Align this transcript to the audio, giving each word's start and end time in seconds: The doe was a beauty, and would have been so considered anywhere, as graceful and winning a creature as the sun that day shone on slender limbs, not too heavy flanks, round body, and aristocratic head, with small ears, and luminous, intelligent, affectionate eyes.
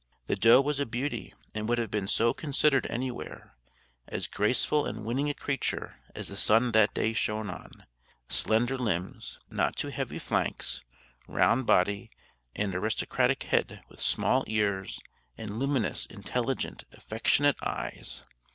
The 0.25 0.35
doe 0.35 0.61
was 0.61 0.79
a 0.79 0.87
beauty, 0.87 1.31
and 1.53 1.69
would 1.69 1.77
have 1.77 1.91
been 1.91 2.07
so 2.07 2.33
considered 2.33 2.87
anywhere, 2.89 3.55
as 4.07 4.25
graceful 4.25 4.87
and 4.87 5.05
winning 5.05 5.29
a 5.29 5.35
creature 5.35 5.97
as 6.15 6.29
the 6.29 6.37
sun 6.37 6.71
that 6.71 6.95
day 6.95 7.13
shone 7.13 7.51
on 7.51 7.85
slender 8.27 8.79
limbs, 8.79 9.39
not 9.51 9.75
too 9.75 9.89
heavy 9.89 10.17
flanks, 10.17 10.83
round 11.27 11.67
body, 11.67 12.09
and 12.55 12.73
aristocratic 12.73 13.43
head, 13.43 13.83
with 13.89 14.01
small 14.01 14.43
ears, 14.47 14.99
and 15.37 15.59
luminous, 15.59 16.07
intelligent, 16.07 16.83
affectionate 16.93 17.61
eyes. 17.61 18.23